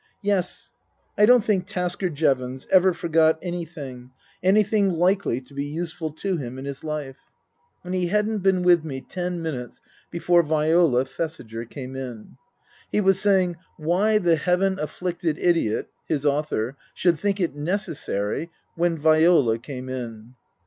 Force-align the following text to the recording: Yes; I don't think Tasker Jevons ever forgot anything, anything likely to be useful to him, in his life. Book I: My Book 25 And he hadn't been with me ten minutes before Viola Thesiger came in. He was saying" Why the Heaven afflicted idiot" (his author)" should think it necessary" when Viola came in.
Yes; 0.23 0.71
I 1.15 1.27
don't 1.27 1.43
think 1.43 1.67
Tasker 1.67 2.09
Jevons 2.09 2.65
ever 2.71 2.91
forgot 2.91 3.37
anything, 3.43 4.09
anything 4.41 4.89
likely 4.89 5.39
to 5.41 5.53
be 5.53 5.65
useful 5.65 6.11
to 6.13 6.37
him, 6.37 6.57
in 6.57 6.65
his 6.65 6.83
life. 6.83 7.17
Book 7.17 7.17
I: 7.19 7.19
My 7.19 7.35
Book 7.35 7.83
25 7.83 7.85
And 7.85 7.95
he 8.01 8.07
hadn't 8.07 8.37
been 8.39 8.63
with 8.63 8.83
me 8.83 9.01
ten 9.01 9.43
minutes 9.43 9.79
before 10.09 10.41
Viola 10.41 11.05
Thesiger 11.05 11.65
came 11.65 11.95
in. 11.95 12.35
He 12.91 12.99
was 12.99 13.19
saying" 13.19 13.57
Why 13.93 14.17
the 14.17 14.37
Heaven 14.37 14.79
afflicted 14.79 15.37
idiot" 15.37 15.91
(his 16.09 16.25
author)" 16.25 16.77
should 16.95 17.19
think 17.19 17.39
it 17.39 17.53
necessary" 17.53 18.49
when 18.75 18.97
Viola 18.97 19.59
came 19.59 19.87
in. 19.87 20.33